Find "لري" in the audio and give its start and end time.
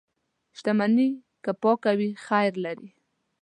2.63-2.89